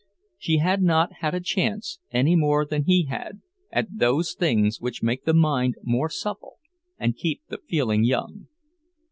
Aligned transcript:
She 0.39 0.57
had 0.57 0.81
not 0.81 1.13
had 1.19 1.35
a 1.35 1.39
chance, 1.39 1.99
any 2.09 2.35
more 2.35 2.65
than 2.65 2.85
he 2.85 3.03
had, 3.03 3.39
at 3.71 3.99
those 3.99 4.33
things 4.33 4.81
which 4.81 5.03
make 5.03 5.25
the 5.25 5.33
mind 5.35 5.75
more 5.83 6.09
supple 6.09 6.55
and 6.97 7.15
keep 7.15 7.43
the 7.49 7.59
feeling 7.69 8.03
young. 8.03 8.47